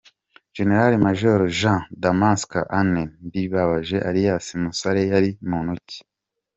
Gen 0.55 0.71
Maj 1.03 1.25
Jean-Damascène 1.59 3.01
Ndibabaje 3.25 3.97
Alias 4.09 4.45
Musare 4.61 5.01
yari 5.11 5.29
muntu 5.49 5.73
ki? 5.87 5.97